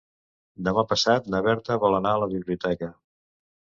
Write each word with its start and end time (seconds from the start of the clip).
Demà 0.67 0.85
passat 0.93 1.29
na 1.35 1.43
Berta 1.51 1.81
vol 1.87 2.01
anar 2.01 2.17
a 2.17 2.25
la 2.27 2.33
biblioteca. 2.37 2.95